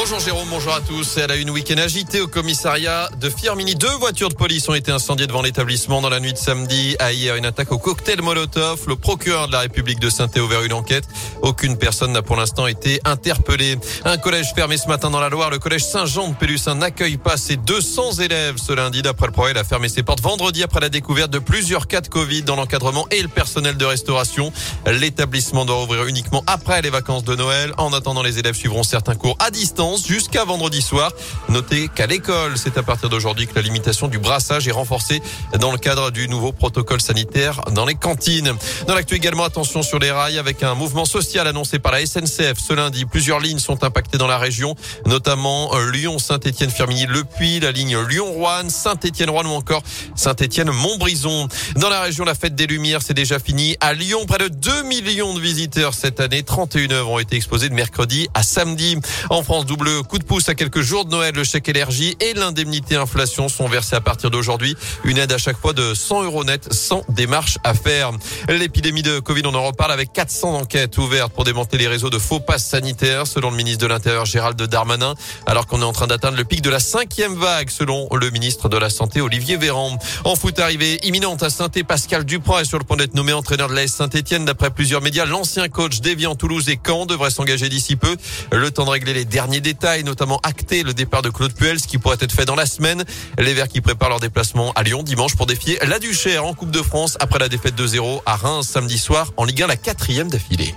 [0.00, 1.16] Bonjour Jérôme, bonjour à tous.
[1.16, 3.74] Elle a une week-end agité au commissariat de Firmini.
[3.74, 7.10] Deux voitures de police ont été incendiées devant l'établissement dans la nuit de samedi à
[7.10, 7.34] hier.
[7.34, 8.84] Une attaque au cocktail Molotov.
[8.86, 11.02] Le procureur de la République de saint a ouvert une enquête.
[11.42, 13.76] Aucune personne n'a pour l'instant été interpellée.
[14.04, 15.50] Un collège fermé ce matin dans la Loire.
[15.50, 19.02] Le collège Saint-Jean de Pélussin n'accueille pas ses 200 élèves ce lundi.
[19.02, 22.02] D'après le progrès, il a fermé ses portes vendredi après la découverte de plusieurs cas
[22.02, 24.52] de Covid dans l'encadrement et le personnel de restauration.
[24.86, 27.72] L'établissement doit ouvrir uniquement après les vacances de Noël.
[27.78, 31.12] En attendant, les élèves suivront certains cours à distance jusqu'à vendredi soir.
[31.48, 35.22] Notez qu'à l'école, c'est à partir d'aujourd'hui que la limitation du brassage est renforcée
[35.58, 38.54] dans le cadre du nouveau protocole sanitaire dans les cantines.
[38.86, 42.58] Dans l'actu également, attention sur les rails avec un mouvement social annoncé par la SNCF
[42.58, 43.04] ce lundi.
[43.06, 44.74] Plusieurs lignes sont impactées dans la région,
[45.06, 49.82] notamment euh, Lyon, Saint-Étienne, Firminy, Le Puy, la ligne Lyon-Rouen, Saint-Étienne-Rouen ou encore
[50.14, 51.48] Saint-Étienne-Montbrison.
[51.76, 53.76] Dans la région, la fête des Lumières, c'est déjà fini.
[53.80, 56.42] À Lyon, près de 2 millions de visiteurs cette année.
[56.42, 58.96] 31 œuvres ont été exposées de mercredi à samedi.
[59.30, 59.77] En France, double
[60.08, 61.34] coup de pouce à quelques jours de Noël.
[61.34, 64.76] Le chèque énergie et l'indemnité inflation sont versés à partir d'aujourd'hui.
[65.04, 68.10] Une aide à chaque fois de 100 euros net sans démarche à faire.
[68.48, 72.18] L'épidémie de Covid, on en reparle avec 400 enquêtes ouvertes pour démanteler les réseaux de
[72.18, 75.14] faux passes sanitaires, selon le ministre de l'Intérieur Gérald Darmanin,
[75.46, 78.68] alors qu'on est en train d'atteindre le pic de la cinquième vague, selon le ministre
[78.68, 79.96] de la Santé Olivier Véran.
[80.24, 83.68] En foot, arrivée imminente à saint Pascal Dupont est sur le point d'être nommé entraîneur
[83.68, 84.44] de l'AS Saint-Etienne.
[84.44, 88.16] D'après plusieurs médias, l'ancien coach d'Evian, Toulouse et Caen devrait s'engager d'ici peu.
[88.52, 91.86] Le temps de régler les derniers détails, notamment acter le départ de Claude Puel, ce
[91.86, 93.04] qui pourrait être fait dans la semaine.
[93.38, 96.70] Les Verts qui préparent leur déplacement à Lyon dimanche pour défier la Duchère en Coupe
[96.70, 99.76] de France après la défaite de 0 à Reims samedi soir en Ligue 1, la
[99.76, 100.74] quatrième d'affilée.